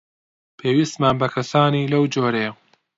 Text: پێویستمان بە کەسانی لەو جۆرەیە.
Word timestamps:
پێویستمان 0.59 1.15
بە 1.21 1.27
کەسانی 1.35 1.89
لەو 1.93 2.03
جۆرەیە. 2.13 2.51